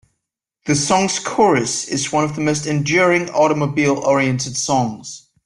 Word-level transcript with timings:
The 0.65 0.73
song's 0.75 1.19
chorus 1.19 1.87
is 1.87 2.11
one 2.11 2.23
of 2.23 2.33
the 2.33 2.41
most 2.41 2.65
enduring 2.65 3.29
automobile-oriented 3.29 4.57
songs. 4.57 5.27